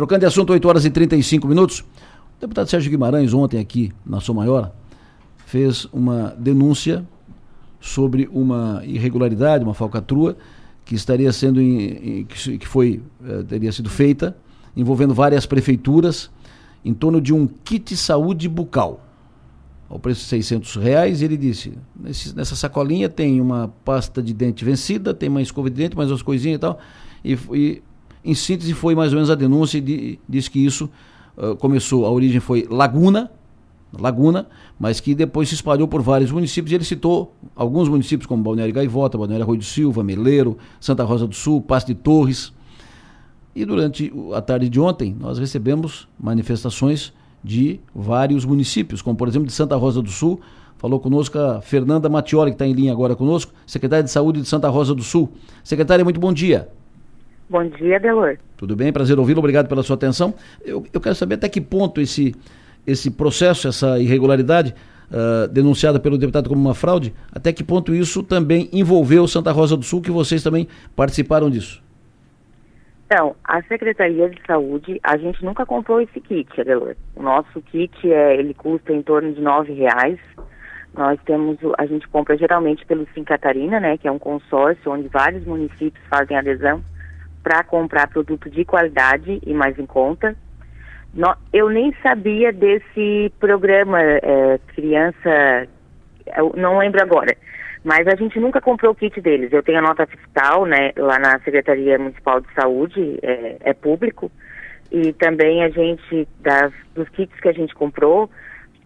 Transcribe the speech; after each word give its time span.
Trocando 0.00 0.20
de 0.20 0.26
assunto, 0.26 0.54
8 0.54 0.66
horas 0.66 0.86
e 0.86 0.90
35 0.90 1.46
minutos. 1.46 1.80
O 1.80 2.40
deputado 2.40 2.70
Sérgio 2.70 2.90
Guimarães, 2.90 3.34
ontem 3.34 3.60
aqui 3.60 3.92
na 4.02 4.18
Sou 4.18 4.34
Maior, 4.34 4.72
fez 5.44 5.86
uma 5.92 6.34
denúncia 6.38 7.06
sobre 7.78 8.26
uma 8.32 8.80
irregularidade, 8.86 9.62
uma 9.62 9.74
falcatrua 9.74 10.38
que 10.86 10.94
estaria 10.94 11.30
sendo 11.34 11.60
em, 11.60 12.22
em, 12.22 12.24
que 12.24 12.66
foi 12.66 13.02
eh, 13.22 13.42
teria 13.42 13.70
sido 13.72 13.90
feita 13.90 14.34
envolvendo 14.74 15.12
várias 15.12 15.44
prefeituras 15.44 16.30
em 16.82 16.94
torno 16.94 17.20
de 17.20 17.34
um 17.34 17.46
kit 17.46 17.94
saúde 17.94 18.48
bucal 18.48 19.04
ao 19.86 19.98
preço 19.98 20.22
de 20.22 20.28
600 20.28 20.76
reais 20.76 21.20
ele 21.20 21.36
disse 21.36 21.74
nesse, 21.94 22.34
nessa 22.34 22.56
sacolinha 22.56 23.10
tem 23.10 23.38
uma 23.38 23.68
pasta 23.84 24.22
de 24.22 24.32
dente 24.32 24.64
vencida 24.64 25.12
tem 25.12 25.28
uma 25.28 25.42
escova 25.42 25.68
de 25.68 25.76
dente 25.76 25.94
mais 25.94 26.10
umas 26.10 26.22
coisinhas 26.22 26.56
e 26.56 26.58
tal 26.58 26.78
e, 27.22 27.38
e 27.52 27.82
em 28.24 28.34
síntese 28.34 28.74
foi 28.74 28.94
mais 28.94 29.12
ou 29.12 29.16
menos 29.16 29.30
a 29.30 29.34
denúncia 29.34 29.78
e 29.78 29.80
de, 29.80 30.18
disse 30.28 30.50
que 30.50 30.64
isso 30.64 30.90
uh, 31.36 31.56
começou 31.56 32.06
a 32.06 32.10
origem 32.10 32.40
foi 32.40 32.66
Laguna 32.70 33.30
Laguna, 33.98 34.46
mas 34.78 35.00
que 35.00 35.14
depois 35.14 35.48
se 35.48 35.54
espalhou 35.54 35.88
por 35.88 36.00
vários 36.00 36.30
municípios. 36.30 36.72
E 36.72 36.74
ele 36.76 36.84
citou 36.84 37.34
alguns 37.56 37.88
municípios 37.88 38.26
como 38.26 38.42
Balneário 38.42 38.72
Gaivota, 38.72 39.18
Balneário 39.18 39.44
Arroio 39.44 39.58
do 39.58 39.64
Silva, 39.64 40.04
Meleiro, 40.04 40.56
Santa 40.80 41.02
Rosa 41.04 41.26
do 41.26 41.34
Sul, 41.34 41.60
Passo 41.60 41.86
de 41.86 41.94
Torres. 41.94 42.52
E 43.54 43.64
durante 43.64 44.12
a 44.34 44.40
tarde 44.40 44.68
de 44.68 44.78
ontem, 44.78 45.16
nós 45.18 45.38
recebemos 45.38 46.06
manifestações 46.18 47.12
de 47.42 47.80
vários 47.94 48.44
municípios, 48.44 49.02
como 49.02 49.16
por 49.16 49.26
exemplo 49.26 49.46
de 49.46 49.52
Santa 49.52 49.74
Rosa 49.76 50.00
do 50.00 50.10
Sul. 50.10 50.40
Falou 50.78 51.00
conosco 51.00 51.38
a 51.38 51.60
Fernanda 51.60 52.08
Mattioli, 52.08 52.52
que 52.52 52.54
está 52.54 52.66
em 52.66 52.72
linha 52.72 52.92
agora 52.92 53.16
conosco, 53.16 53.52
secretária 53.66 54.04
de 54.04 54.10
Saúde 54.10 54.40
de 54.40 54.48
Santa 54.48 54.68
Rosa 54.68 54.94
do 54.94 55.02
Sul. 55.02 55.30
Secretária, 55.64 56.04
muito 56.04 56.20
bom 56.20 56.32
dia. 56.32 56.68
Bom 57.50 57.64
dia, 57.64 57.98
Delor. 57.98 58.38
Tudo 58.56 58.76
bem? 58.76 58.92
Prazer 58.92 59.18
ouvi-lo. 59.18 59.40
Obrigado 59.40 59.68
pela 59.68 59.82
sua 59.82 59.96
atenção. 59.96 60.32
Eu, 60.64 60.86
eu 60.92 61.00
quero 61.00 61.16
saber 61.16 61.34
até 61.34 61.48
que 61.48 61.60
ponto 61.60 62.00
esse 62.00 62.32
esse 62.86 63.10
processo, 63.10 63.66
essa 63.68 63.98
irregularidade 63.98 64.72
uh, 65.10 65.48
denunciada 65.48 65.98
pelo 65.98 66.16
deputado 66.16 66.48
como 66.48 66.60
uma 66.60 66.74
fraude, 66.74 67.12
até 67.32 67.52
que 67.52 67.64
ponto 67.64 67.92
isso 67.92 68.22
também 68.22 68.70
envolveu 68.72 69.26
Santa 69.26 69.50
Rosa 69.50 69.76
do 69.76 69.82
Sul, 69.82 70.00
que 70.00 70.10
vocês 70.10 70.42
também 70.42 70.68
participaram 70.96 71.50
disso? 71.50 71.82
Então, 73.06 73.34
a 73.44 73.60
Secretaria 73.64 74.30
de 74.30 74.40
Saúde, 74.46 75.00
a 75.02 75.16
gente 75.16 75.44
nunca 75.44 75.66
comprou 75.66 76.00
esse 76.00 76.20
kit, 76.20 76.48
Adelor. 76.60 76.94
O 77.16 77.22
nosso 77.22 77.60
kit, 77.62 77.92
é, 78.10 78.36
ele 78.36 78.54
custa 78.54 78.92
em 78.92 79.02
torno 79.02 79.32
de 79.32 79.40
nove 79.40 79.72
reais. 79.72 80.18
Nós 80.94 81.18
temos, 81.24 81.58
a 81.76 81.86
gente 81.86 82.06
compra 82.08 82.36
geralmente 82.38 82.86
pelo 82.86 83.06
Sim 83.12 83.24
Catarina, 83.24 83.80
né, 83.80 83.98
que 83.98 84.06
é 84.06 84.12
um 84.12 84.18
consórcio 84.18 84.92
onde 84.92 85.08
vários 85.08 85.44
municípios 85.44 86.02
fazem 86.08 86.36
adesão 86.36 86.82
para 87.42 87.64
comprar 87.64 88.08
produto 88.08 88.50
de 88.50 88.64
qualidade 88.64 89.40
e 89.44 89.54
mais 89.54 89.78
em 89.78 89.86
conta. 89.86 90.36
No, 91.12 91.34
eu 91.52 91.68
nem 91.68 91.92
sabia 92.02 92.52
desse 92.52 93.32
programa 93.40 94.00
é, 94.00 94.58
Criança, 94.74 95.66
não 96.56 96.78
lembro 96.78 97.02
agora, 97.02 97.36
mas 97.82 98.06
a 98.06 98.14
gente 98.14 98.38
nunca 98.38 98.60
comprou 98.60 98.92
o 98.92 98.94
kit 98.94 99.20
deles. 99.20 99.52
Eu 99.52 99.62
tenho 99.62 99.78
a 99.78 99.82
nota 99.82 100.06
fiscal, 100.06 100.64
né, 100.66 100.92
lá 100.96 101.18
na 101.18 101.40
Secretaria 101.40 101.98
Municipal 101.98 102.40
de 102.40 102.52
Saúde, 102.54 103.18
é, 103.22 103.56
é 103.60 103.74
público, 103.74 104.30
e 104.92 105.12
também 105.14 105.64
a 105.64 105.68
gente, 105.68 106.28
das, 106.40 106.72
dos 106.94 107.08
kits 107.08 107.38
que 107.40 107.48
a 107.48 107.52
gente 107.52 107.74
comprou, 107.74 108.30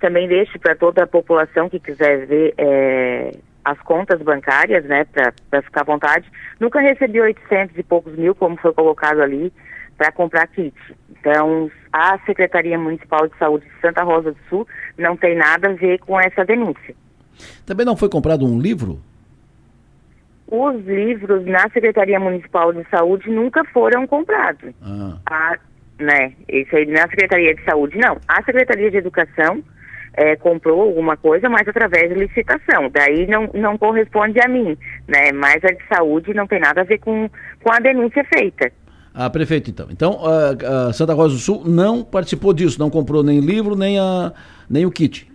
também 0.00 0.28
deixo 0.28 0.58
para 0.58 0.74
toda 0.74 1.04
a 1.04 1.06
população 1.06 1.68
que 1.68 1.78
quiser 1.78 2.26
ver 2.26 2.54
é, 2.56 3.32
as 3.70 3.78
contas 3.80 4.20
bancárias, 4.22 4.84
né, 4.84 5.04
para 5.50 5.62
ficar 5.62 5.82
à 5.82 5.84
vontade. 5.84 6.30
Nunca 6.58 6.80
recebi 6.80 7.20
800 7.20 7.76
e 7.76 7.82
poucos 7.82 8.16
mil, 8.16 8.34
como 8.34 8.56
foi 8.56 8.72
colocado 8.72 9.20
ali, 9.20 9.52
para 9.96 10.10
comprar 10.10 10.46
kit. 10.46 10.74
Então, 11.10 11.70
a 11.92 12.18
Secretaria 12.24 12.78
Municipal 12.78 13.28
de 13.28 13.36
Saúde 13.36 13.66
de 13.66 13.80
Santa 13.80 14.02
Rosa 14.02 14.32
do 14.32 14.38
Sul 14.48 14.66
não 14.96 15.16
tem 15.16 15.36
nada 15.36 15.68
a 15.70 15.74
ver 15.74 15.98
com 15.98 16.18
essa 16.18 16.44
denúncia. 16.44 16.94
Também 17.66 17.84
não 17.84 17.96
foi 17.96 18.08
comprado 18.08 18.46
um 18.46 18.58
livro? 18.58 19.00
Os 20.46 20.82
livros 20.86 21.44
na 21.44 21.68
Secretaria 21.68 22.18
Municipal 22.18 22.72
de 22.72 22.88
Saúde 22.88 23.28
nunca 23.28 23.62
foram 23.66 24.06
comprados. 24.06 24.72
Ah. 24.82 25.18
A, 25.26 25.58
né, 25.98 26.32
isso 26.48 26.74
aí 26.74 26.86
na 26.86 27.02
Secretaria 27.02 27.54
de 27.54 27.62
Saúde 27.64 27.98
não. 27.98 28.16
A 28.26 28.42
Secretaria 28.42 28.90
de 28.90 28.96
Educação 28.96 29.62
é, 30.18 30.34
comprou 30.34 30.82
alguma 30.82 31.16
coisa, 31.16 31.48
mas 31.48 31.66
através 31.68 32.08
de 32.08 32.16
licitação. 32.16 32.90
Daí 32.90 33.24
não, 33.28 33.48
não 33.54 33.78
corresponde 33.78 34.40
a 34.44 34.48
mim, 34.48 34.76
né? 35.06 35.30
Mas 35.32 35.64
a 35.64 35.68
de 35.68 35.82
saúde 35.88 36.34
não 36.34 36.44
tem 36.44 36.58
nada 36.58 36.80
a 36.80 36.84
ver 36.84 36.98
com, 36.98 37.30
com 37.62 37.72
a 37.72 37.78
denúncia 37.78 38.24
feita. 38.24 38.72
Ah, 39.14 39.30
prefeito, 39.30 39.70
então. 39.70 39.86
Então, 39.90 40.18
a, 40.26 40.88
a, 40.88 40.92
Santa 40.92 41.14
Rosa 41.14 41.34
do 41.34 41.40
Sul 41.40 41.62
não 41.64 42.02
participou 42.02 42.52
disso, 42.52 42.80
não 42.80 42.90
comprou 42.90 43.22
nem 43.22 43.38
livro, 43.38 43.76
nem, 43.76 43.98
a, 43.98 44.32
nem 44.68 44.84
o 44.84 44.90
kit. 44.90 45.30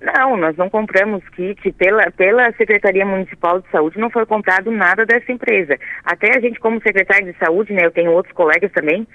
Não, 0.00 0.36
nós 0.36 0.56
não 0.56 0.70
compramos 0.70 1.28
kit. 1.30 1.72
Pela, 1.72 2.08
pela 2.12 2.52
Secretaria 2.52 3.04
Municipal 3.04 3.60
de 3.60 3.68
Saúde 3.70 3.98
não 3.98 4.10
foi 4.10 4.24
comprado 4.26 4.70
nada 4.70 5.04
dessa 5.04 5.32
empresa. 5.32 5.76
Até 6.04 6.36
a 6.36 6.40
gente, 6.40 6.60
como 6.60 6.80
secretário 6.80 7.32
de 7.32 7.38
saúde, 7.38 7.72
né, 7.72 7.84
eu 7.84 7.90
tenho 7.90 8.12
outros 8.12 8.32
colegas 8.32 8.70
também, 8.70 9.08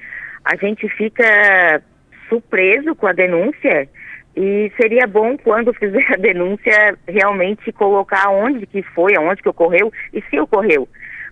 a 0.43 0.57
gente 0.57 0.89
fica 0.89 1.81
surpreso 2.27 2.93
com 2.95 3.07
a 3.07 3.13
denúncia 3.13 3.87
e 4.35 4.71
seria 4.79 5.07
bom 5.07 5.37
quando 5.37 5.73
fizer 5.73 6.05
a 6.13 6.17
denúncia 6.17 6.97
realmente 7.07 7.71
colocar 7.71 8.29
onde 8.29 8.65
que 8.65 8.81
foi, 8.81 9.15
aonde 9.15 9.41
que 9.41 9.49
ocorreu 9.49 9.91
e 10.13 10.21
se 10.29 10.39
ocorreu. 10.39 10.87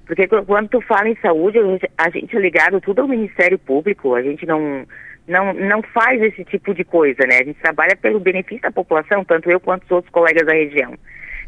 Porque 0.05 0.27
quando 0.27 0.69
tu 0.69 0.81
fala 0.81 1.09
em 1.09 1.17
saúde, 1.17 1.59
a 1.97 2.09
gente 2.09 2.35
é 2.35 2.39
ligado 2.39 2.79
tudo 2.79 3.01
ao 3.01 3.07
Ministério 3.07 3.59
Público, 3.59 4.15
a 4.15 4.21
gente 4.21 4.45
não, 4.45 4.85
não, 5.27 5.53
não 5.53 5.83
faz 5.83 6.21
esse 6.21 6.45
tipo 6.45 6.73
de 6.73 6.85
coisa, 6.85 7.25
né? 7.27 7.39
A 7.41 7.43
gente 7.43 7.59
trabalha 7.59 7.95
pelo 7.95 8.19
benefício 8.19 8.61
da 8.61 8.71
população, 8.71 9.25
tanto 9.25 9.51
eu 9.51 9.59
quanto 9.59 9.83
os 9.83 9.91
outros 9.91 10.11
colegas 10.11 10.45
da 10.45 10.53
região. 10.53 10.93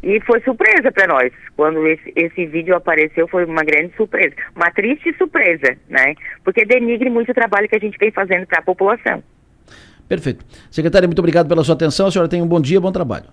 E 0.02 0.20
foi 0.20 0.40
surpresa 0.40 0.90
para 0.92 1.06
nós. 1.06 1.32
Quando 1.56 1.86
esse, 1.86 2.12
esse 2.16 2.46
vídeo 2.46 2.74
apareceu, 2.74 3.28
foi 3.28 3.44
uma 3.44 3.62
grande 3.62 3.94
surpresa. 3.96 4.34
Uma 4.56 4.70
triste 4.70 5.14
surpresa, 5.16 5.76
né? 5.88 6.14
Porque 6.44 6.64
denigre 6.64 7.10
muito 7.10 7.32
o 7.32 7.34
trabalho 7.34 7.68
que 7.68 7.76
a 7.76 7.80
gente 7.80 7.98
vem 7.98 8.10
fazendo 8.10 8.46
para 8.46 8.60
a 8.60 8.64
população. 8.64 9.22
Perfeito. 10.10 10.44
Secretária, 10.72 11.06
muito 11.06 11.20
obrigado 11.20 11.46
pela 11.46 11.62
sua 11.62 11.76
atenção. 11.76 12.08
A 12.08 12.10
senhora 12.10 12.28
tem 12.28 12.42
um 12.42 12.46
bom 12.48 12.60
dia, 12.60 12.80
bom 12.80 12.90
trabalho. 12.90 13.26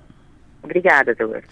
Obrigada, 0.62 1.16
doutor. 1.16 1.44